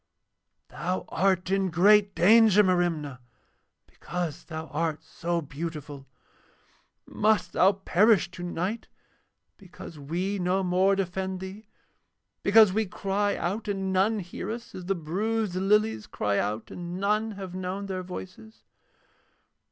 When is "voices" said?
18.01-18.63